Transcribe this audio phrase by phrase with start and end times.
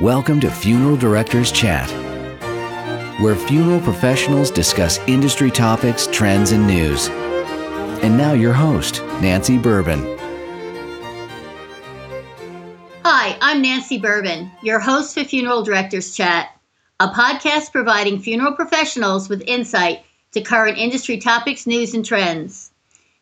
[0.00, 1.86] Welcome to Funeral Directors Chat,
[3.20, 7.08] where funeral professionals discuss industry topics, trends, and news.
[8.02, 10.00] And now, your host, Nancy Bourbon.
[13.04, 16.58] Hi, I'm Nancy Bourbon, your host for Funeral Directors Chat,
[16.98, 22.70] a podcast providing funeral professionals with insight to current industry topics, news, and trends.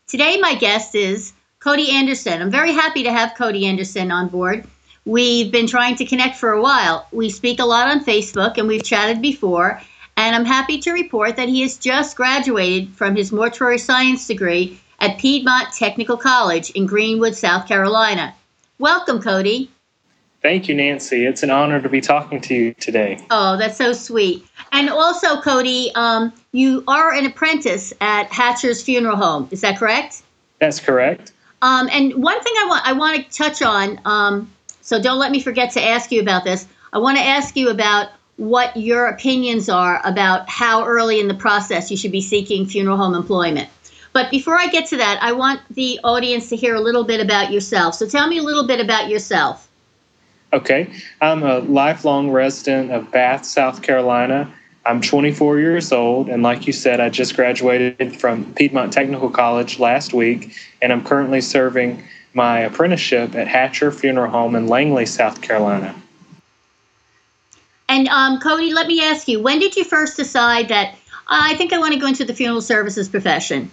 [0.06, 2.40] Today, my guest is Cody Anderson.
[2.40, 4.68] I'm very happy to have Cody Anderson on board.
[5.06, 7.06] We've been trying to connect for a while.
[7.10, 9.80] We speak a lot on Facebook and we've chatted before.
[10.16, 14.78] And I'm happy to report that he has just graduated from his mortuary science degree
[14.98, 18.34] at Piedmont Technical College in Greenwood, South Carolina.
[18.78, 19.70] Welcome, Cody.
[20.42, 21.26] Thank you, Nancy.
[21.26, 23.24] It's an honor to be talking to you today.
[23.30, 24.46] Oh, that's so sweet.
[24.72, 29.48] And also, Cody, um, you are an apprentice at Hatcher's Funeral Home.
[29.50, 30.22] Is that correct?
[30.58, 31.32] That's correct.
[31.62, 34.50] Um, and one thing I want I want to touch on um,
[34.90, 36.66] so don't let me forget to ask you about this.
[36.92, 41.34] I want to ask you about what your opinions are about how early in the
[41.34, 43.68] process you should be seeking funeral home employment.
[44.12, 47.20] But before I get to that, I want the audience to hear a little bit
[47.20, 47.94] about yourself.
[47.94, 49.68] So tell me a little bit about yourself.
[50.52, 50.92] Okay.
[51.20, 54.52] I'm a lifelong resident of Bath, South Carolina.
[54.84, 59.78] I'm 24 years old, and like you said, I just graduated from Piedmont Technical College
[59.78, 62.02] last week, and I'm currently serving
[62.34, 65.94] my apprenticeship at Hatcher Funeral Home in Langley, South Carolina.
[67.88, 70.94] And um, Cody, let me ask you, when did you first decide that
[71.26, 73.70] I think I want to go into the funeral services profession?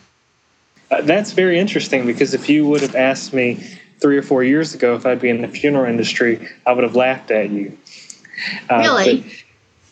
[0.90, 3.56] Uh, that's very interesting because if you would have asked me
[4.00, 6.96] three or four years ago if I'd be in the funeral industry, I would have
[6.96, 7.78] laughed at you.
[8.70, 9.26] Uh, really?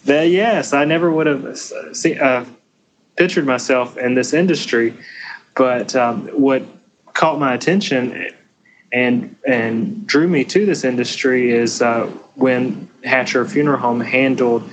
[0.05, 1.57] Yes, I never would have
[1.93, 2.45] see, uh,
[3.15, 4.95] pictured myself in this industry.
[5.55, 6.63] But um, what
[7.13, 8.29] caught my attention
[8.95, 14.67] and and drew me to this industry is uh, when Hatcher Funeral Home handled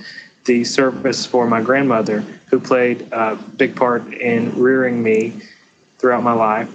[0.45, 5.33] the service for my grandmother, who played a big part in rearing me
[5.97, 6.73] throughout my life,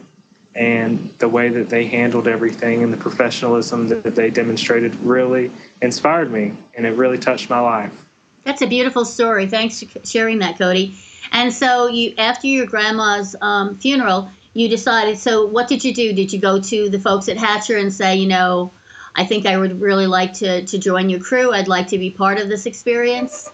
[0.54, 5.50] and the way that they handled everything and the professionalism that they demonstrated really
[5.80, 8.06] inspired me, and it really touched my life.
[8.44, 9.46] That's a beautiful story.
[9.46, 10.94] Thanks for sharing that, Cody.
[11.32, 15.18] And so, you after your grandma's um, funeral, you decided.
[15.18, 16.12] So, what did you do?
[16.12, 18.70] Did you go to the folks at Hatcher and say, you know,
[19.14, 21.52] I think I would really like to, to join your crew.
[21.52, 23.50] I'd like to be part of this experience.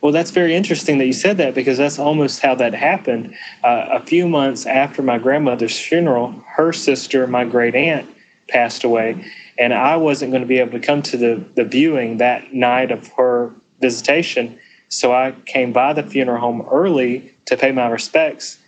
[0.00, 3.34] Well, that's very interesting that you said that because that's almost how that happened.
[3.64, 8.08] Uh, a few months after my grandmother's funeral, her sister, my great aunt,
[8.48, 9.24] passed away,
[9.58, 12.90] and I wasn't going to be able to come to the, the viewing that night
[12.90, 14.58] of her visitation.
[14.88, 18.58] So I came by the funeral home early to pay my respects.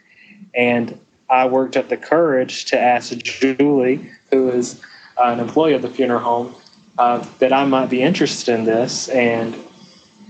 [0.55, 0.99] And
[1.31, 4.81] I worked up the courage to ask Julie, who is
[5.19, 6.55] an employee of the funeral home,
[6.97, 9.09] uh, that I might be interested in this.
[9.09, 9.57] And,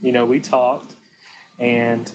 [0.00, 0.97] you know, we talked
[1.58, 2.12] and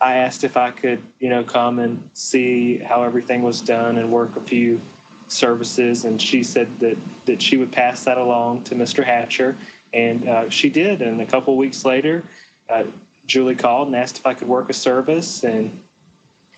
[0.00, 4.12] I asked if I could, you know, come and see how everything was done and
[4.12, 4.80] work a few
[5.28, 6.04] services.
[6.04, 6.96] And she said that,
[7.26, 9.02] that she would pass that along to Mr.
[9.02, 9.56] Hatcher.
[9.92, 11.02] And uh, she did.
[11.02, 12.24] And a couple weeks later,
[12.68, 12.86] uh,
[13.26, 15.42] Julie called and asked if I could work a service.
[15.42, 15.84] And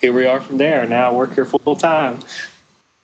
[0.01, 0.87] here we are from there.
[0.87, 2.21] Now I work here full time.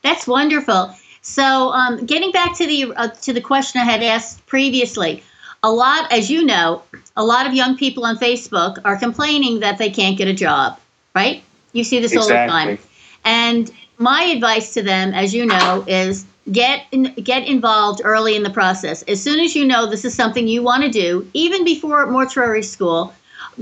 [0.02, 0.94] That's wonderful.
[1.22, 5.22] So, um, getting back to the uh, to the question I had asked previously,
[5.62, 6.82] a lot, as you know,
[7.16, 10.78] a lot of young people on Facebook are complaining that they can't get a job.
[11.14, 11.42] Right?
[11.72, 12.34] You see this exactly.
[12.34, 12.78] all the time.
[13.24, 18.42] And my advice to them, as you know, is get in, get involved early in
[18.42, 19.02] the process.
[19.02, 22.62] As soon as you know this is something you want to do, even before mortuary
[22.62, 23.12] school,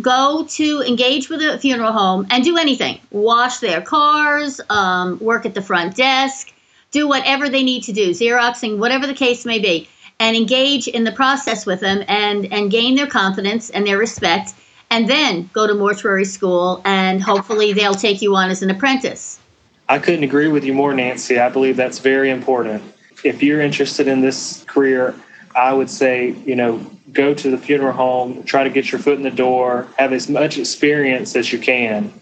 [0.00, 3.00] go to engage with a funeral home and do anything.
[3.10, 6.52] Wash their cars um, work at the front desk
[6.94, 9.86] do whatever they need to do xeroxing whatever the case may be
[10.20, 14.54] and engage in the process with them and and gain their confidence and their respect
[14.90, 19.40] and then go to mortuary school and hopefully they'll take you on as an apprentice.
[19.88, 21.38] I couldn't agree with you more nancy.
[21.38, 22.82] I believe that's very important.
[23.24, 25.14] If you're interested in this career
[25.56, 29.16] i would say you know go to the funeral home, try to get your foot
[29.16, 32.12] in the door, have as much experience as you can.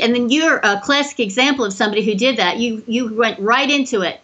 [0.00, 2.58] And then you're a classic example of somebody who did that.
[2.58, 4.20] You you went right into it.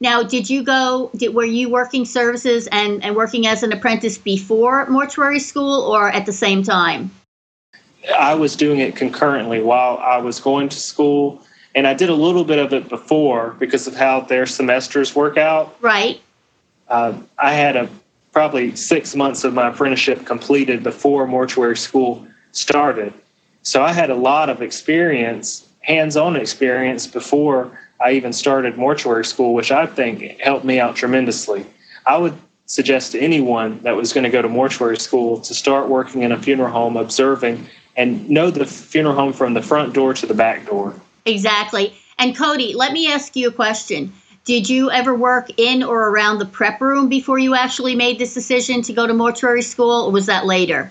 [0.00, 1.10] Now, did you go?
[1.14, 6.08] Did, were you working services and, and working as an apprentice before mortuary school, or
[6.08, 7.10] at the same time?
[8.16, 11.42] I was doing it concurrently while I was going to school,
[11.74, 15.36] and I did a little bit of it before because of how their semesters work
[15.36, 15.76] out.
[15.82, 16.22] Right.
[16.88, 17.90] Uh, I had a
[18.32, 23.12] probably six months of my apprenticeship completed before mortuary school started.
[23.62, 29.24] So I had a lot of experience, hands on experience, before I even started mortuary
[29.24, 31.66] school, which I think helped me out tremendously.
[32.06, 32.36] I would
[32.66, 36.32] suggest to anyone that was going to go to mortuary school to start working in
[36.32, 37.66] a funeral home, observing,
[37.96, 40.94] and know the funeral home from the front door to the back door.
[41.26, 41.94] Exactly.
[42.18, 44.12] And Cody, let me ask you a question.
[44.44, 48.34] Did you ever work in or around the prep room before you actually made this
[48.34, 50.90] decision to go to mortuary school, or was that later?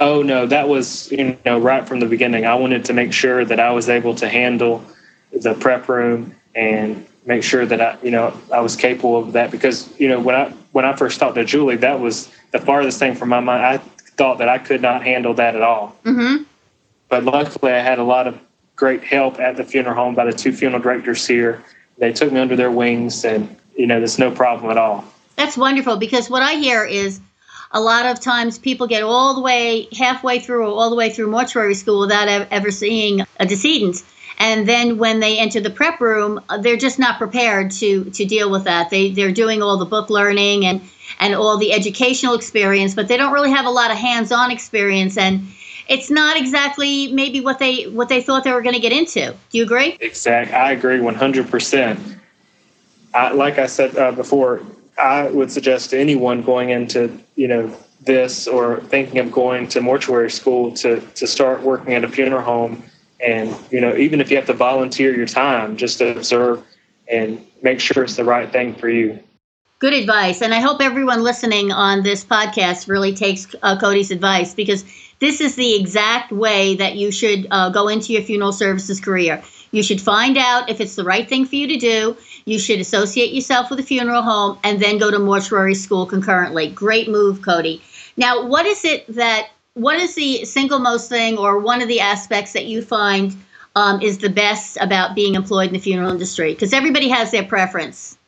[0.00, 2.46] Oh no, that was you know right from the beginning.
[2.46, 4.84] I wanted to make sure that I was able to handle
[5.32, 9.50] the prep room and make sure that I you know I was capable of that
[9.50, 12.98] because you know when I when I first talked to Julie, that was the farthest
[12.98, 13.64] thing from my mind.
[13.64, 13.78] I
[14.16, 15.96] thought that I could not handle that at all.
[16.04, 16.44] Mm-hmm.
[17.08, 18.38] But luckily, I had a lot of
[18.76, 21.62] great help at the funeral home by the two funeral directors here.
[22.00, 25.04] They took me under their wings, and you know, there's no problem at all.
[25.36, 27.20] That's wonderful because what I hear is
[27.72, 31.10] a lot of times people get all the way halfway through or all the way
[31.10, 34.02] through mortuary school without ever seeing a decedent.
[34.38, 38.24] And then when they enter the prep room uh, they're just not prepared to to
[38.24, 38.90] deal with that.
[38.90, 40.80] They they're doing all the book learning and
[41.20, 45.16] and all the educational experience but they don't really have a lot of hands-on experience.
[45.16, 45.46] And
[45.90, 49.34] it's not exactly maybe what they what they thought they were going to get into
[49.50, 52.18] do you agree exactly i agree 100%
[53.34, 54.62] like i said uh, before
[55.00, 59.80] I would suggest to anyone going into, you know, this or thinking of going to
[59.80, 62.82] mortuary school to, to start working at a funeral home.
[63.24, 66.64] And, you know, even if you have to volunteer your time, just to observe
[67.08, 69.18] and make sure it's the right thing for you.
[69.80, 70.42] Good advice.
[70.42, 74.84] And I hope everyone listening on this podcast really takes uh, Cody's advice because
[75.20, 79.42] this is the exact way that you should uh, go into your funeral services career.
[79.70, 82.14] You should find out if it's the right thing for you to do.
[82.44, 86.68] You should associate yourself with a funeral home and then go to mortuary school concurrently.
[86.68, 87.82] Great move, Cody.
[88.18, 92.00] Now, what is it that, what is the single most thing or one of the
[92.00, 93.34] aspects that you find
[93.76, 96.52] um, is the best about being employed in the funeral industry?
[96.52, 98.18] Because everybody has their preference.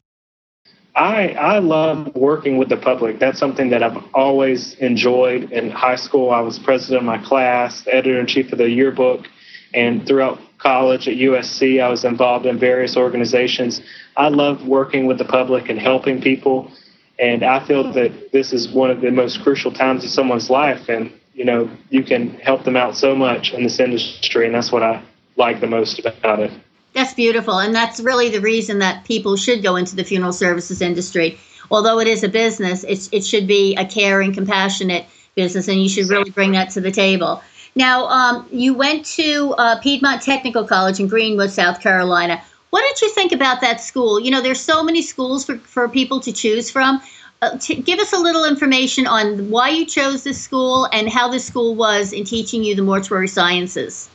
[0.95, 3.19] I I love working with the public.
[3.19, 5.51] That's something that I've always enjoyed.
[5.51, 9.27] In high school, I was president of my class, editor in chief of the yearbook,
[9.73, 13.81] and throughout college at USC, I was involved in various organizations.
[14.17, 16.71] I love working with the public and helping people,
[17.19, 20.91] and I feel that this is one of the most crucial times of someone's life,
[20.91, 24.71] and you know you can help them out so much in this industry, and that's
[24.71, 25.03] what I
[25.37, 26.53] like the most about it.
[26.95, 27.59] That's beautiful.
[27.59, 31.39] And that's really the reason that people should go into the funeral services industry.
[31.71, 35.89] Although it is a business, it's, it should be a caring, compassionate business, and you
[35.89, 37.43] should really bring that to the table.
[37.75, 42.43] Now, um, you went to uh, Piedmont Technical College in Greenwood, South Carolina.
[42.69, 44.21] What did you think about that school?
[44.21, 47.01] You know, there's so many schools for, for people to choose from.
[47.41, 51.29] Uh, to give us a little information on why you chose this school and how
[51.29, 54.09] this school was in teaching you the mortuary sciences.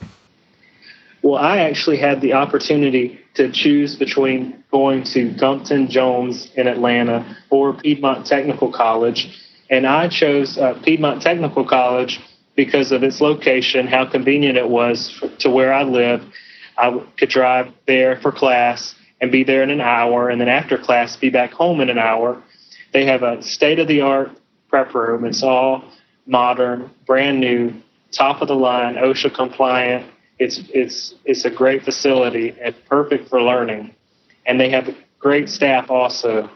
[1.22, 7.38] Well, I actually had the opportunity to choose between going to Gupton Jones in Atlanta
[7.50, 9.36] or Piedmont Technical College.
[9.70, 12.20] And I chose uh, Piedmont Technical College
[12.56, 16.24] because of its location, how convenient it was to where I live.
[16.78, 20.78] I could drive there for class and be there in an hour, and then after
[20.78, 22.42] class, be back home in an hour.
[22.94, 24.32] They have a state of the art
[24.70, 25.26] prep room.
[25.26, 25.84] It's all
[26.28, 27.74] modern, brand new,
[28.12, 30.06] top of the line, OSHA compliant
[30.40, 33.94] it's it's it's a great facility and perfect for learning,
[34.46, 36.50] and they have great staff also.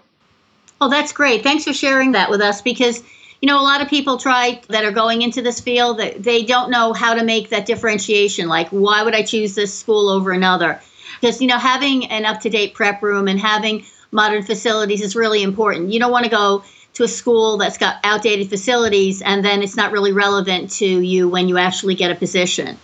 [0.79, 1.43] Oh, that's great!
[1.43, 3.03] Thanks for sharing that with us because
[3.41, 6.43] you know a lot of people try that are going into this field that they
[6.43, 8.47] don't know how to make that differentiation.
[8.47, 10.79] Like, why would I choose this school over another?
[11.19, 15.15] Because you know having an up to date prep room and having modern facilities is
[15.15, 15.91] really important.
[15.91, 19.77] You don't want to go to a school that's got outdated facilities and then it's
[19.77, 22.77] not really relevant to you when you actually get a position.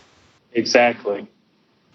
[0.58, 1.28] Exactly.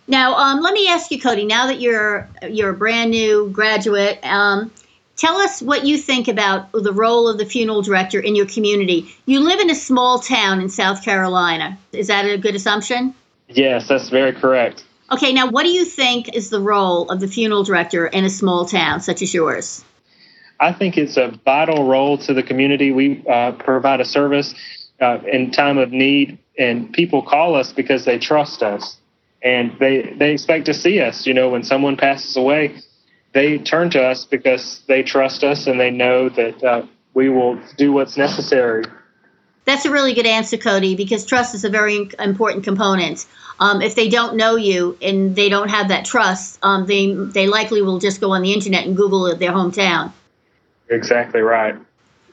[0.06, 1.44] Now, um, let me ask you, Cody.
[1.44, 4.72] Now that you're you're a brand new graduate, um,
[5.16, 9.14] tell us what you think about the role of the funeral director in your community.
[9.26, 11.76] You live in a small town in South Carolina.
[11.92, 13.14] Is that a good assumption?
[13.48, 14.84] Yes, that's very correct.
[15.10, 18.30] Okay, now what do you think is the role of the funeral director in a
[18.30, 19.84] small town such as yours?
[20.60, 22.92] I think it's a vital role to the community.
[22.92, 24.54] We uh, provide a service
[25.02, 28.96] uh, in time of need and people call us because they trust us.
[29.42, 31.26] And they they expect to see us.
[31.26, 32.80] You know when someone passes away
[33.32, 37.58] they turn to us because they trust us and they know that uh, we will
[37.76, 38.84] do what's necessary.
[39.64, 43.26] That's a really good answer cody because trust is a very important component.
[43.60, 47.46] Um, if they don't know you and they don't have that trust um, they they
[47.46, 50.12] likely will just go on the internet and google their hometown.
[50.88, 51.76] Exactly right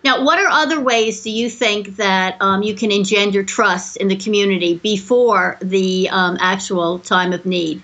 [0.04, 4.08] now, what are other ways do you think that um, you can engender trust in
[4.08, 7.82] the community before the um, actual time of need?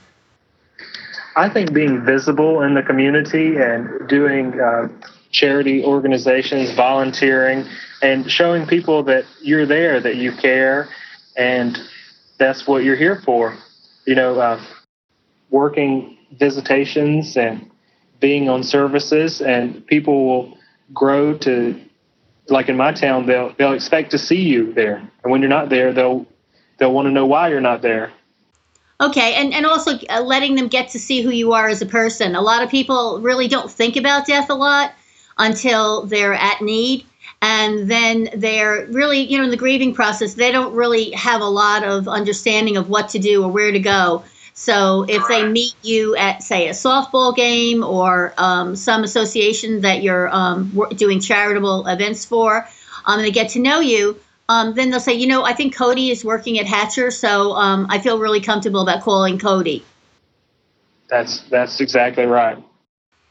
[1.35, 4.87] I think being visible in the community and doing uh,
[5.31, 7.65] charity organizations, volunteering,
[8.01, 10.87] and showing people that you're there, that you care,
[11.35, 11.77] and
[12.37, 13.57] that's what you're here for.
[14.05, 14.61] You know, uh,
[15.49, 17.69] working visitations and
[18.21, 20.57] being on services, and people will
[20.93, 21.81] grow to,
[22.47, 25.69] like in my town, they'll they'll expect to see you there, and when you're not
[25.69, 26.25] there, they'll
[26.77, 28.11] they'll want to know why you're not there.
[29.01, 31.85] Okay, and and also uh, letting them get to see who you are as a
[31.85, 32.35] person.
[32.35, 34.93] A lot of people really don't think about death a lot
[35.37, 37.05] until they're at need
[37.41, 41.45] and then they're really you know in the grieving process they don't really have a
[41.45, 44.23] lot of understanding of what to do or where to go
[44.55, 50.01] so if they meet you at say a softball game or um, some association that
[50.01, 52.67] you're um, doing charitable events for
[53.05, 54.19] um, and they get to know you
[54.49, 57.85] um, then they'll say you know i think cody is working at hatcher so um,
[57.89, 59.85] i feel really comfortable about calling cody.
[61.09, 62.57] That's that's exactly right.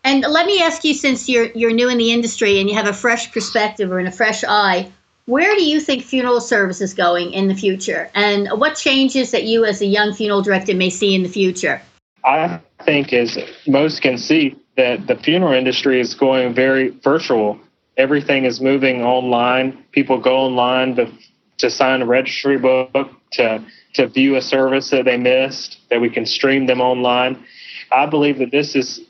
[0.04, 2.86] And let me ask you, since you're you're new in the industry and you have
[2.86, 4.92] a fresh perspective or in a fresh eye,
[5.26, 9.44] where do you think funeral service is going in the future, and what changes that
[9.44, 11.80] you, as a young funeral director, may see in the future?
[12.24, 17.58] I think, as most can see, that the funeral industry is going very virtual.
[17.96, 19.84] Everything is moving online.
[19.92, 21.10] People go online to
[21.58, 23.64] to sign a registry book, to
[23.94, 27.44] to view a service that they missed, that we can stream them online.
[27.92, 29.00] I believe that this is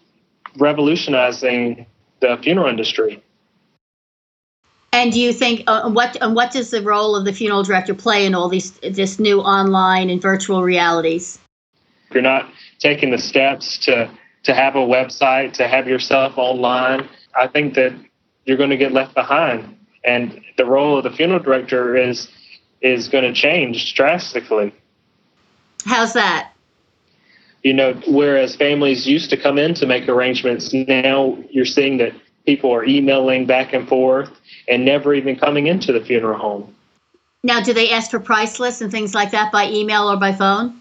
[0.57, 1.87] revolutionizing
[2.21, 3.24] the funeral industry.
[4.95, 7.95] And do you think uh, what and what does the role of the funeral director
[7.95, 11.41] play in all these this new online and virtual realities?
[12.09, 12.49] If you're not
[12.79, 14.09] taking the steps to
[14.45, 17.93] to have a website, to have yourself online, I think that
[18.45, 19.77] you're going to get left behind.
[20.05, 22.29] And the role of the funeral director is
[22.81, 24.73] is going to change drastically.
[25.85, 26.53] How's that?
[27.65, 32.13] you know, whereas families used to come in to make arrangements, now you're seeing that
[32.47, 34.31] people are emailing back and forth
[34.69, 36.75] and never even coming into the funeral home.
[37.43, 40.33] Now, do they ask for price lists and things like that by email or by
[40.33, 40.81] phone?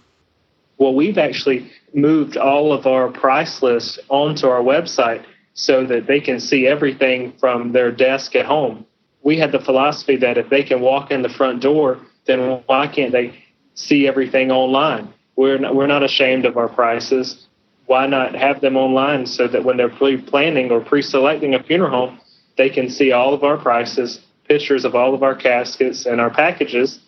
[0.78, 6.20] Well, we've actually moved all of our price lists onto our website so that they
[6.20, 8.86] can see everything from their desk at home.
[9.22, 12.88] We had the philosophy that if they can walk in the front door, then why
[12.88, 13.44] can't they
[13.76, 15.14] see everything online?
[15.36, 17.48] We're not, we're not ashamed of our prices.
[17.86, 22.20] Why not have them online so that when they're pre-planning or pre-selecting a funeral home,
[22.58, 26.30] they can see all of our prices, pictures of all of our caskets and our
[26.30, 27.00] packages,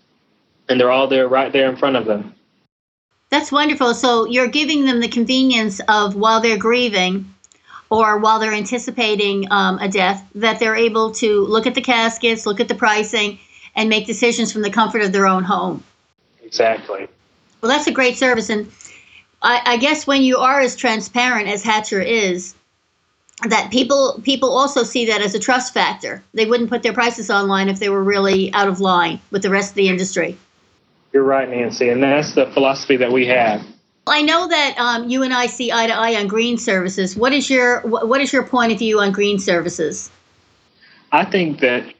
[0.68, 2.36] and they're all there right there in front of them.
[3.30, 3.94] That's wonderful.
[3.94, 7.34] So you're giving them the convenience of while they're grieving
[7.90, 12.46] or while they're anticipating um, a death, that they're able to look at the caskets,
[12.46, 13.40] look at the pricing,
[13.76, 15.84] and make decisions from the comfort of their own home.
[16.44, 17.08] Exactly.
[17.62, 18.72] Well, that's a great service, and
[19.46, 22.56] I, I guess when you are as transparent as Hatcher is,
[23.48, 26.24] that people people also see that as a trust factor.
[26.34, 29.52] They wouldn't put their prices online if they were really out of line with the
[29.52, 30.36] rest of the industry.
[31.14, 33.64] You're right, Nancy, and that's the philosophy that we have.
[34.08, 37.16] I know that um, you and I see eye to eye on green services.
[37.16, 40.10] What is your what is your point of view on green services?
[41.12, 41.94] I think that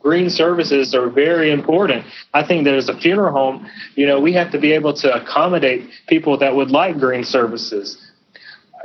[0.00, 2.04] green services are very important.
[2.34, 5.88] I think there's a funeral home, you know, we have to be able to accommodate
[6.08, 7.98] people that would like green services.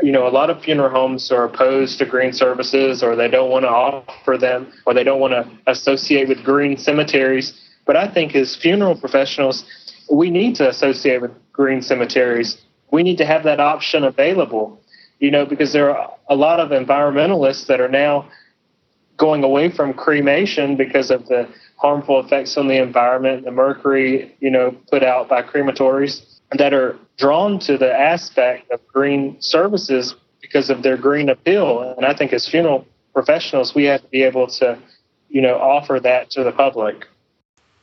[0.01, 3.50] You know, a lot of funeral homes are opposed to green services or they don't
[3.50, 7.53] want to offer them or they don't want to associate with green cemeteries.
[7.86, 9.63] But I think as funeral professionals,
[10.12, 12.57] we need to associate with green cemeteries.
[12.91, 14.81] We need to have that option available,
[15.19, 18.27] you know, because there are a lot of environmentalists that are now
[19.17, 24.50] going away from cremation because of the harmful effects on the environment, the mercury, you
[24.50, 30.69] know, put out by crematories that are drawn to the aspect of green services because
[30.69, 31.93] of their green appeal.
[31.98, 34.77] And I think as funeral professionals, we have to be able to,
[35.29, 37.07] you know, offer that to the public.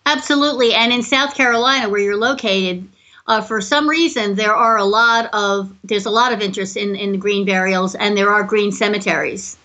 [0.07, 0.75] Absolutely.
[0.75, 2.89] And in South Carolina, where you're located,
[3.27, 6.97] uh, for some reason there are a lot of there's a lot of interest in
[6.97, 9.57] in green burials and there are green cemeteries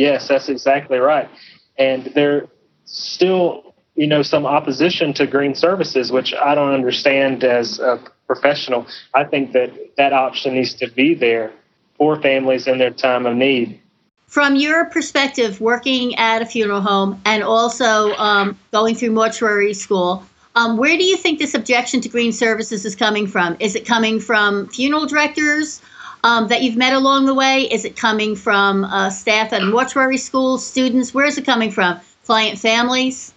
[0.00, 1.28] Yes, that's exactly right.
[1.76, 2.48] And there's
[2.86, 8.86] still, you know, some opposition to green services, which I don't understand as a professional.
[9.12, 11.52] I think that that option needs to be there
[11.98, 13.78] for families in their time of need.
[14.26, 20.24] From your perspective, working at a funeral home and also um, going through mortuary school,
[20.54, 23.54] um, where do you think this objection to green services is coming from?
[23.60, 25.82] Is it coming from funeral directors?
[26.22, 27.62] Um, that you've met along the way?
[27.62, 31.12] Is it coming from uh, staff at mortuary schools, students?
[31.14, 32.00] Where is it coming from?
[32.24, 33.32] Client families?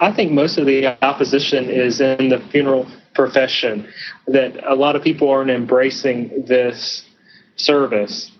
[0.00, 3.86] I think most of the opposition is in the funeral profession,
[4.26, 7.04] that a lot of people aren't embracing this
[7.56, 8.30] service.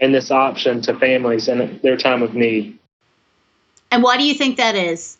[0.00, 2.78] and this option to families in their time of need.
[3.90, 5.18] And why do you think that is?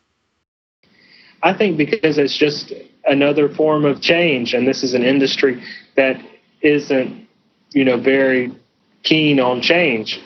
[1.43, 2.73] I think because it's just
[3.05, 5.63] another form of change, and this is an industry
[5.95, 6.21] that
[6.63, 7.26] isn't,
[7.73, 8.53] you know, very
[9.03, 10.21] keen on change.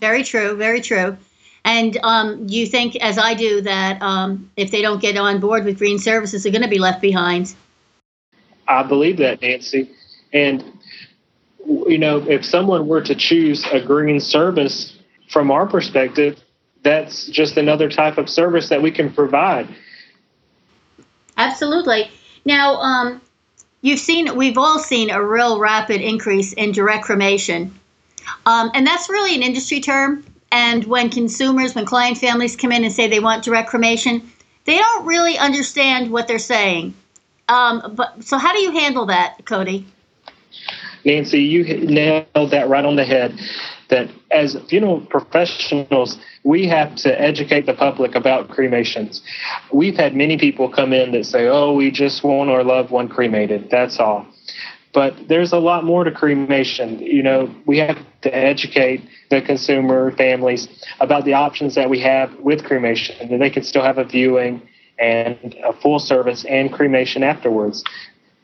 [0.00, 0.56] Very true.
[0.56, 1.16] Very true.
[1.64, 5.64] And um, you think, as I do, that um, if they don't get on board
[5.64, 7.54] with green services, they're going to be left behind.
[8.66, 9.90] I believe that, Nancy.
[10.32, 10.64] And,
[11.66, 14.96] you know, if someone were to choose a green service,
[15.30, 16.42] from our perspective,
[16.82, 19.68] that's just another type of service that we can provide.
[21.36, 22.10] Absolutely.
[22.44, 23.22] Now, um,
[23.82, 27.74] you've seen, we've all seen a real rapid increase in direct cremation.
[28.46, 30.24] Um, and that's really an industry term.
[30.52, 34.30] And when consumers, when client families come in and say they want direct cremation,
[34.64, 36.94] they don't really understand what they're saying.
[37.48, 39.86] Um, but so, how do you handle that, Cody?
[41.04, 43.38] Nancy, you nailed that right on the head.
[43.90, 49.20] That as funeral professionals, we have to educate the public about cremations.
[49.72, 53.08] We've had many people come in that say, "Oh, we just want our loved one
[53.08, 53.68] cremated.
[53.68, 54.26] That's all."
[54.92, 56.98] But there's a lot more to cremation.
[57.00, 60.68] You know, we have to educate the consumer families
[61.00, 64.62] about the options that we have with cremation, and they can still have a viewing
[64.98, 67.84] and a full service and cremation afterwards.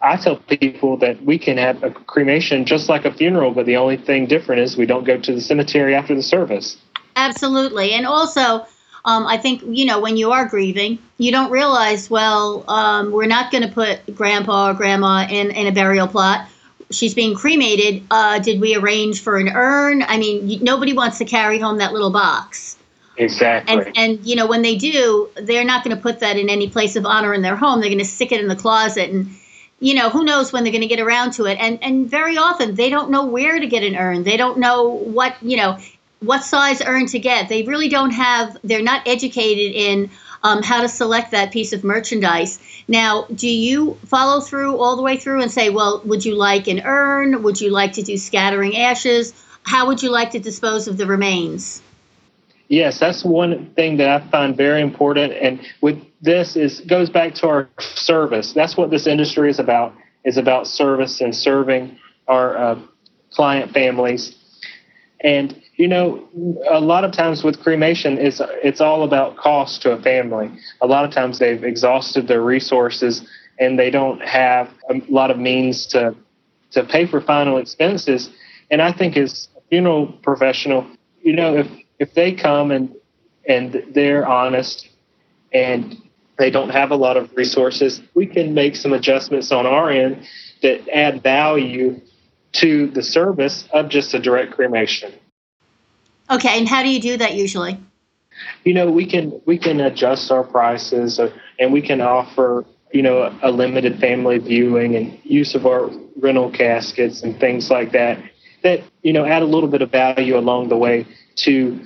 [0.01, 3.77] I tell people that we can have a cremation just like a funeral, but the
[3.77, 6.77] only thing different is we don't go to the cemetery after the service.
[7.17, 7.93] Absolutely.
[7.93, 8.67] And also,
[9.07, 13.27] um, I think, you know, when you are grieving, you don't realize, well, um, we're
[13.27, 16.47] not going to put grandpa or grandma in, in a burial plot.
[16.91, 18.05] She's being cremated.
[18.11, 20.03] Uh, did we arrange for an urn?
[20.03, 22.77] I mean, nobody wants to carry home that little box.
[23.19, 23.75] Exactly.
[23.75, 26.69] And and you know when they do, they're not going to put that in any
[26.69, 27.81] place of honor in their home.
[27.81, 29.35] They're going to stick it in the closet, and
[29.81, 31.59] you know who knows when they're going to get around to it.
[31.61, 34.23] And and very often they don't know where to get an urn.
[34.25, 35.79] They don't know what you know
[36.21, 37.49] what size urn to get.
[37.49, 38.57] They really don't have.
[38.65, 40.11] They're not educated in
[40.43, 42.59] um, how to select that piece of merchandise.
[42.89, 46.69] Now, do you follow through all the way through and say, well, would you like
[46.69, 47.43] an urn?
[47.43, 49.35] Would you like to do scattering ashes?
[49.65, 51.83] How would you like to dispose of the remains?
[52.69, 55.33] Yes, that's one thing that I find very important.
[55.33, 58.53] And with this is goes back to our service.
[58.53, 59.95] That's what this industry is about.
[60.25, 62.79] Is about service and serving our uh,
[63.31, 64.35] client families.
[65.21, 66.29] And you know,
[66.69, 70.51] a lot of times with cremation, it's it's all about cost to a family.
[70.83, 73.27] A lot of times they've exhausted their resources
[73.59, 76.15] and they don't have a lot of means to
[76.73, 78.31] to pay for final expenses.
[78.71, 80.87] And I think as a funeral professional,
[81.23, 81.69] you know, if
[82.01, 82.95] if they come and
[83.49, 84.89] and they're honest
[85.53, 85.97] and
[86.39, 90.27] they don't have a lot of resources, we can make some adjustments on our end
[90.63, 92.01] that add value
[92.53, 95.13] to the service of just a direct cremation.
[96.31, 97.79] Okay, and how do you do that usually?
[98.65, 103.03] You know, we can we can adjust our prices, uh, and we can offer you
[103.03, 107.93] know a, a limited family viewing and use of our rental caskets and things like
[107.93, 108.19] that.
[108.63, 111.81] That you know add a little bit of value along the way to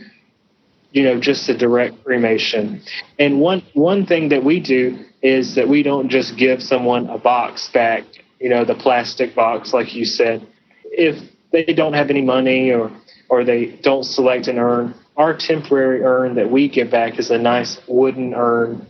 [0.93, 2.83] you know just a direct cremation.
[3.19, 7.19] And one one thing that we do is that we don't just give someone a
[7.19, 8.05] box back
[8.41, 10.47] you know the plastic box like you said.
[10.85, 11.23] If
[11.53, 12.91] they don't have any money or
[13.29, 17.39] or they don't select an urn our temporary urn that we give back is a
[17.39, 18.87] nice wooden urn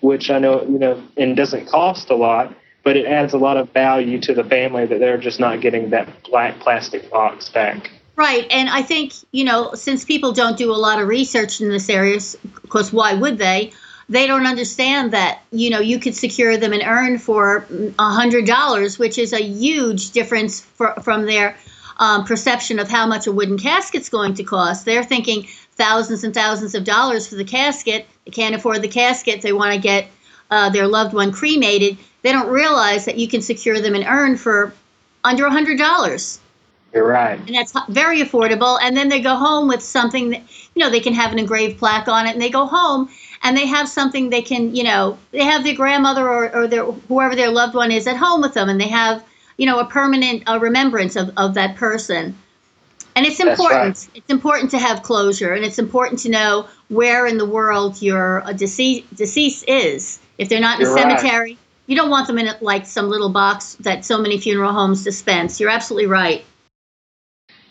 [0.00, 3.56] which i know you know and doesn't cost a lot but it adds a lot
[3.56, 7.90] of value to the family that they're just not getting that black plastic box back
[8.20, 8.46] Right.
[8.50, 11.88] And I think, you know, since people don't do a lot of research in this
[11.88, 12.18] area,
[12.60, 13.72] because why would they?
[14.10, 19.16] They don't understand that, you know, you could secure them an urn for $100, which
[19.16, 21.56] is a huge difference for, from their
[21.96, 24.84] um, perception of how much a wooden casket's going to cost.
[24.84, 28.06] They're thinking thousands and thousands of dollars for the casket.
[28.26, 29.40] They can't afford the casket.
[29.40, 30.08] They want to get
[30.50, 31.96] uh, their loved one cremated.
[32.20, 34.74] They don't realize that you can secure them an urn for
[35.24, 36.38] under $100.
[36.92, 37.38] You're right.
[37.38, 38.78] And that's very affordable.
[38.82, 40.42] And then they go home with something that,
[40.74, 42.32] you know, they can have an engraved plaque on it.
[42.32, 43.08] And they go home
[43.42, 46.84] and they have something they can, you know, they have their grandmother or, or their
[46.84, 48.68] whoever their loved one is at home with them.
[48.68, 49.24] And they have,
[49.56, 52.36] you know, a permanent uh, remembrance of, of that person.
[53.14, 53.70] And it's important.
[53.70, 54.08] Right.
[54.14, 55.52] It's important to have closure.
[55.54, 60.18] And it's important to know where in the world your uh, deceased, deceased is.
[60.38, 61.58] If they're not in You're a cemetery, right.
[61.86, 65.60] you don't want them in like some little box that so many funeral homes dispense.
[65.60, 66.44] You're absolutely right.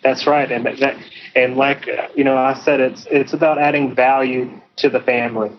[0.02, 0.98] That's right, and that,
[1.36, 5.52] and like you know, I said, it's it's about adding value to the family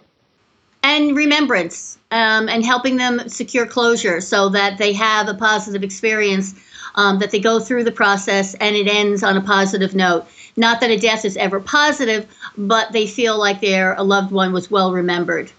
[0.83, 6.55] and remembrance, um, and helping them secure closure so that they have a positive experience,
[6.95, 10.27] um, that they go through the process and it ends on a positive note.
[10.57, 12.27] Not that a death is ever positive,
[12.57, 15.53] but they feel like their a loved one was well remembered.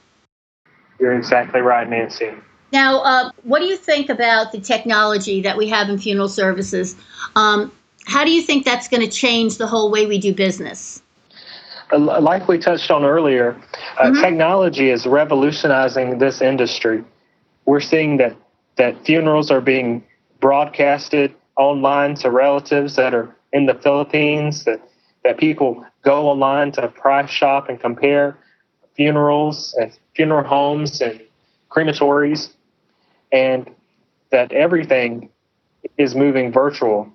[0.99, 2.31] You're exactly right, Nancy.
[2.73, 6.95] Now, uh, what do you think about the technology that we have in funeral services?
[7.35, 7.71] Um,
[8.11, 11.01] how do you think that's going to change the whole way we do business?
[11.93, 13.55] Uh, like we touched on earlier,
[13.97, 14.21] uh, mm-hmm.
[14.21, 17.03] technology is revolutionizing this industry.
[17.65, 18.35] We're seeing that
[18.75, 20.03] that funerals are being
[20.39, 24.65] broadcasted online to relatives that are in the Philippines.
[24.65, 24.81] That
[25.23, 28.37] that people go online to price shop and compare
[28.95, 31.21] funerals and funeral homes and
[31.69, 32.49] crematories,
[33.31, 33.69] and
[34.31, 35.29] that everything
[35.97, 37.09] is moving virtual.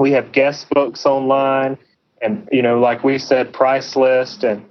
[0.00, 1.78] We have guest books online
[2.20, 4.64] and you know, like we said, price list, and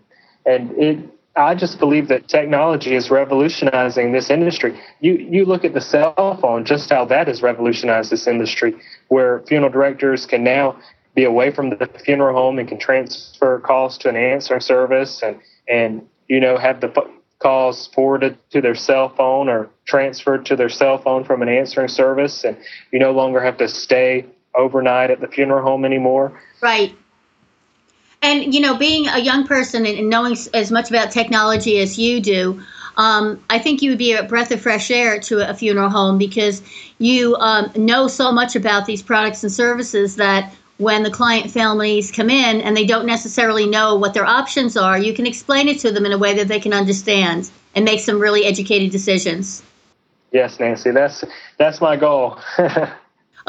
[0.45, 0.99] and it.
[1.35, 4.79] I just believe that technology is revolutionizing this industry.
[4.99, 8.75] You you look at the cell phone, just how that has revolutionized this industry,
[9.07, 10.77] where funeral directors can now
[11.15, 15.39] be away from the funeral home and can transfer calls to an answering service, and
[15.67, 16.91] and you know have the
[17.39, 21.87] calls forwarded to their cell phone or transferred to their cell phone from an answering
[21.87, 22.57] service, and
[22.91, 26.39] you no longer have to stay overnight at the funeral home anymore.
[26.61, 26.95] Right.
[28.21, 32.19] And you know, being a young person and knowing as much about technology as you
[32.19, 32.61] do,
[32.97, 36.17] um, I think you would be a breath of fresh air to a funeral home
[36.17, 36.61] because
[36.97, 42.11] you um, know so much about these products and services that when the client families
[42.11, 45.79] come in and they don't necessarily know what their options are, you can explain it
[45.79, 49.63] to them in a way that they can understand and make some really educated decisions.
[50.31, 51.23] Yes, Nancy, that's
[51.57, 52.37] that's my goal.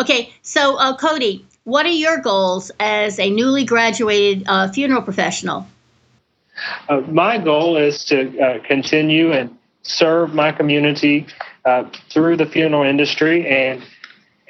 [0.01, 5.67] okay, so uh, Cody, what are your goals as a newly graduated uh, funeral professional?
[6.89, 11.27] Uh, my goal is to uh, continue and serve my community
[11.65, 13.83] uh, through the funeral industry and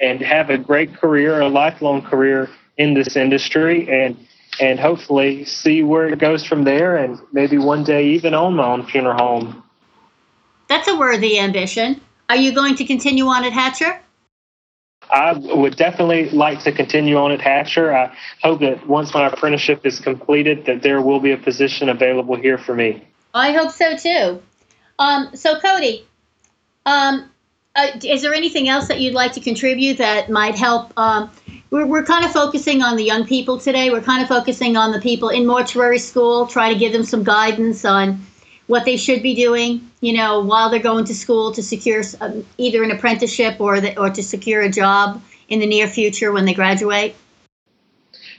[0.00, 4.16] and have a great career, a lifelong career in this industry, and
[4.60, 8.64] and hopefully see where it goes from there, and maybe one day even own my
[8.64, 9.62] own funeral home.
[10.68, 12.00] That's a worthy ambition.
[12.28, 14.00] Are you going to continue on at Hatcher?
[15.10, 17.94] I would definitely like to continue on at Hatcher.
[17.94, 22.36] I hope that once my apprenticeship is completed, that there will be a position available
[22.36, 23.04] here for me.
[23.34, 24.42] I hope so too.
[24.98, 26.06] Um, so, Cody,
[26.86, 27.30] um,
[27.74, 30.92] uh, is there anything else that you'd like to contribute that might help?
[30.96, 31.30] Um,
[31.70, 33.90] we're, we're kind of focusing on the young people today.
[33.90, 37.22] We're kind of focusing on the people in mortuary school, try to give them some
[37.22, 38.26] guidance on
[38.70, 42.46] what they should be doing, you know, while they're going to school to secure um,
[42.56, 46.44] either an apprenticeship or the, or to secure a job in the near future when
[46.44, 47.16] they graduate?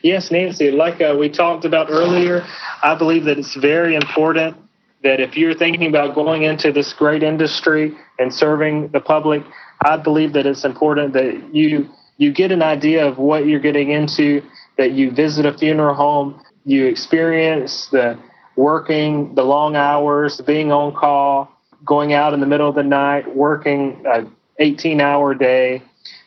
[0.02, 0.72] Yes, Nancy.
[0.72, 2.48] Like uh, we talked about earlier,
[2.82, 4.56] I believe that it's very important
[5.04, 9.44] that if you're thinking about going into this great industry and serving the public,
[9.82, 13.89] I believe that it's important that you you get an idea of what you're getting
[13.89, 14.44] into,
[14.78, 18.17] that you visit a funeral home, you experience the
[18.56, 21.52] working the long hours, being on call,
[21.86, 24.26] going out in the middle of the night, working a
[24.60, 25.82] 18 hour day,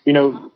[0.04, 0.50] you know.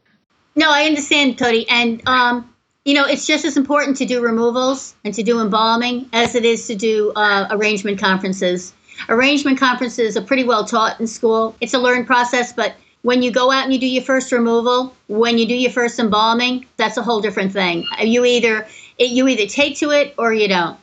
[0.57, 1.69] No, I understand, Cody.
[1.69, 2.53] And, um,
[2.85, 6.45] you know, it's just as important to do removals and to do embalming as it
[6.45, 8.73] is to do uh, arrangement conferences.
[9.09, 11.55] Arrangement conferences are pretty well taught in school.
[11.61, 14.95] It's a learned process, but when you go out and you do your first removal,
[15.07, 17.87] when you do your first embalming, that's a whole different thing.
[18.01, 18.67] You either
[18.99, 20.79] you either take to it or you don't.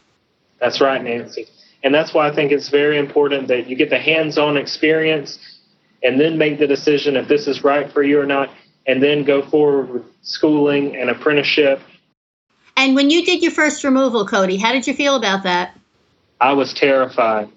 [0.59, 1.47] That's right, Nancy.
[1.83, 5.37] And that's why I think it's very important that you get the hands on experience
[6.01, 8.49] and then make the decision if this is right for you or not,
[8.87, 11.81] and then go forward with schooling and apprenticeship.
[12.77, 15.77] And when you did your first removal, Cody, how did you feel about that?
[16.41, 17.49] I was terrified.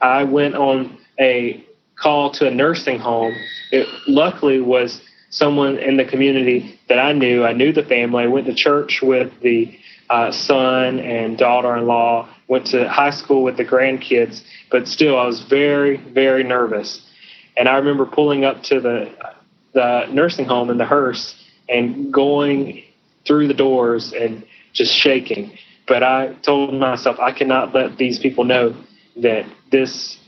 [0.00, 1.64] I went on a
[1.96, 3.34] call to a nursing home.
[3.70, 7.44] It luckily was someone in the community that I knew.
[7.44, 8.24] I knew the family.
[8.24, 9.78] I went to church with the
[10.10, 12.28] uh, son and daughter-in-law.
[12.48, 17.00] Went to high school with the grandkids, but still, I was very, very nervous.
[17.56, 19.10] And I remember pulling up to the
[19.72, 21.34] the nursing home in the hearse
[21.68, 22.84] and going
[23.26, 25.58] through the doors and just shaking.
[25.86, 28.74] But I told myself I cannot let these people know
[29.16, 30.18] that this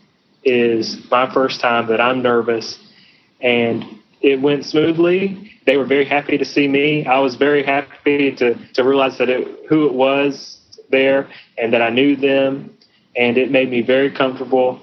[0.44, 2.78] is my first time, that I'm nervous.
[3.40, 7.04] And it went smoothly they were very happy to see me.
[7.04, 10.58] I was very happy to, to realize that it, who it was
[10.90, 12.72] there and that I knew them,
[13.16, 14.80] and it made me very comfortable.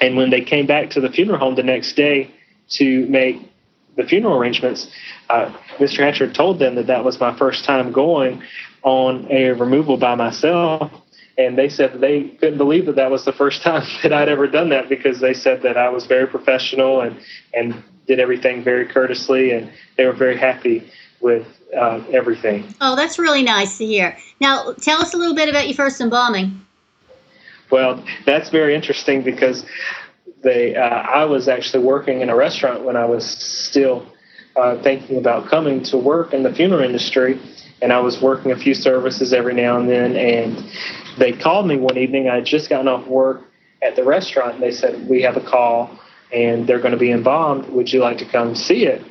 [0.00, 2.30] And when they came back to the funeral home the next day
[2.70, 3.42] to make
[3.96, 4.88] the funeral arrangements,
[5.30, 5.98] uh, Mr.
[5.98, 8.42] Hatcher told them that that was my first time going
[8.82, 10.92] on a removal by myself.
[11.36, 14.46] And they said they couldn't believe that that was the first time that I'd ever
[14.46, 17.18] done that because they said that I was very professional and,
[17.52, 20.90] and did everything very courteously, and they were very happy
[21.20, 22.74] with uh, everything.
[22.80, 24.16] Oh, that's really nice to hear.
[24.40, 26.60] Now, tell us a little bit about your first embalming.
[27.70, 29.64] Well, that's very interesting because
[30.42, 34.06] they, uh, I was actually working in a restaurant when I was still
[34.56, 37.40] uh, thinking about coming to work in the funeral industry,
[37.82, 40.16] and I was working a few services every now and then.
[40.16, 40.70] And
[41.18, 42.28] they called me one evening.
[42.28, 43.42] I had just gotten off work
[43.82, 45.98] at the restaurant, and they said, "We have a call,
[46.34, 47.66] and they're going to be embalmed.
[47.68, 49.02] Would you like to come see it?"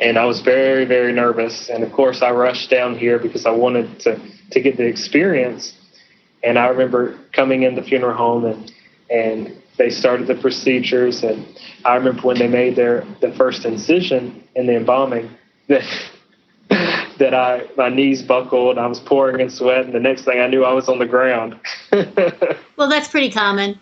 [0.00, 1.70] And I was very, very nervous.
[1.70, 5.74] And of course, I rushed down here because I wanted to to get the experience.
[6.42, 8.72] And I remember coming in the funeral home and
[9.10, 11.46] and they started the procedures and
[11.84, 15.30] I remember when they made their the first incision in the embalming
[15.68, 15.84] that
[17.18, 20.48] that I my knees buckled, I was pouring in sweat, and the next thing I
[20.48, 21.58] knew I was on the ground.
[22.76, 23.80] well, that's pretty common.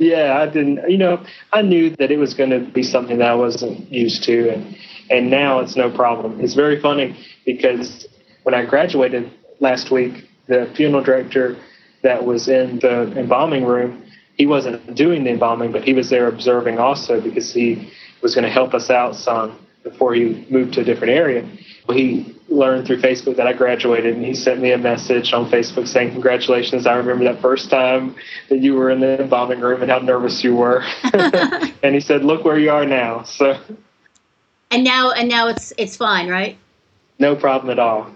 [0.00, 0.90] Yeah, I didn't.
[0.90, 4.24] You know, I knew that it was going to be something that I wasn't used
[4.24, 4.76] to, and
[5.10, 6.40] and now it's no problem.
[6.40, 8.08] It's very funny because
[8.42, 11.56] when I graduated last week, the funeral director
[12.02, 14.02] that was in the embalming room
[14.40, 18.44] he wasn't doing the embalming, but he was there observing also because he was going
[18.44, 21.46] to help us out some before he moved to a different area.
[21.90, 25.86] He learned through Facebook that I graduated, and he sent me a message on Facebook
[25.86, 26.86] saying, "Congratulations!
[26.86, 28.16] I remember that first time
[28.48, 30.82] that you were in the embalming room and how nervous you were."
[31.82, 33.58] and he said, "Look where you are now." So.
[34.72, 36.58] And now, and now it's it's fine, right?
[37.18, 38.10] No problem at all.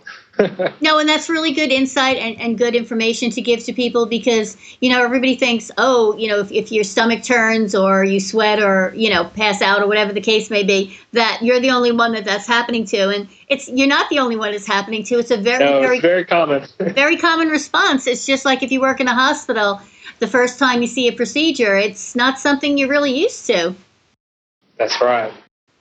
[0.80, 4.56] No, and that's really good insight and, and good information to give to people because,
[4.80, 8.62] you know, everybody thinks, oh, you know, if, if your stomach turns or you sweat
[8.62, 11.92] or, you know, pass out or whatever the case may be, that you're the only
[11.92, 13.08] one that that's happening to.
[13.10, 15.18] And it's, you're not the only one it's happening to.
[15.18, 18.06] It's a very, no, very, very common, very common response.
[18.06, 19.80] It's just like if you work in a hospital,
[20.18, 23.74] the first time you see a procedure, it's not something you're really used to.
[24.78, 25.32] That's right.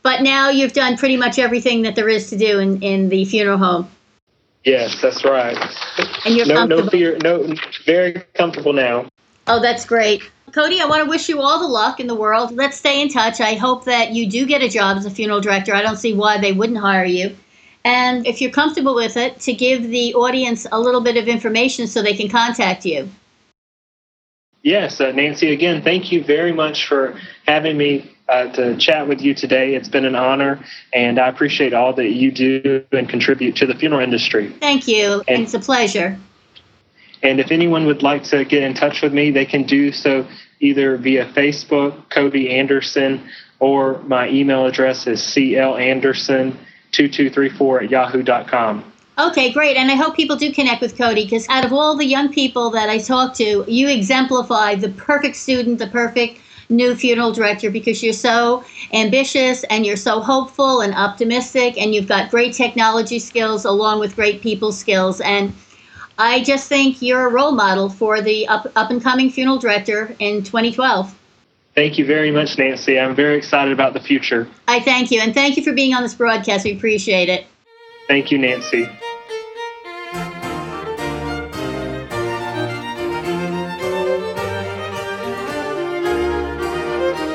[0.03, 3.23] But now you've done pretty much everything that there is to do in, in the
[3.25, 3.89] funeral home.
[4.63, 5.57] Yes, that's right.
[6.25, 7.53] And you're no, no fear, no,
[7.85, 9.09] very comfortable now.
[9.47, 10.21] Oh, that's great.
[10.53, 12.51] Cody, I want to wish you all the luck in the world.
[12.51, 13.41] Let's stay in touch.
[13.41, 15.73] I hope that you do get a job as a funeral director.
[15.73, 17.35] I don't see why they wouldn't hire you.
[17.83, 21.87] And if you're comfortable with it, to give the audience a little bit of information
[21.87, 23.09] so they can contact you.
[24.61, 29.21] Yes, uh, Nancy, again, thank you very much for having me uh, to chat with
[29.21, 29.73] you today.
[29.75, 33.75] It's been an honor, and I appreciate all that you do and contribute to the
[33.75, 34.53] funeral industry.
[34.59, 35.23] Thank you.
[35.27, 36.17] And, it's a pleasure.
[37.21, 40.25] And if anyone would like to get in touch with me, they can do so
[40.59, 43.27] either via Facebook, Cody Anderson,
[43.59, 48.93] or my email address is clanderson2234 at yahoo.com.
[49.19, 49.77] Okay, great.
[49.77, 52.71] And I hope people do connect with Cody because out of all the young people
[52.71, 56.39] that I talk to, you exemplify the perfect student, the perfect
[56.75, 62.07] new funeral director because you're so ambitious and you're so hopeful and optimistic and you've
[62.07, 65.53] got great technology skills along with great people skills and
[66.17, 70.15] I just think you're a role model for the up, up and coming funeral director
[70.19, 71.15] in 2012.
[71.75, 72.99] Thank you very much, Nancy.
[72.99, 74.47] I'm very excited about the future.
[74.67, 75.21] I thank you.
[75.21, 76.65] And thank you for being on this broadcast.
[76.65, 77.47] We appreciate it.
[78.07, 78.87] Thank you, Nancy.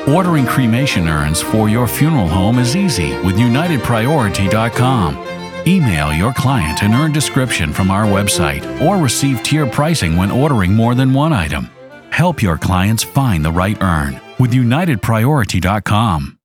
[0.09, 5.27] Ordering cremation urns for your funeral home is easy with UnitedPriority.com.
[5.67, 10.73] Email your client an urn description from our website or receive tier pricing when ordering
[10.73, 11.69] more than one item.
[12.09, 16.38] Help your clients find the right urn with UnitedPriority.com.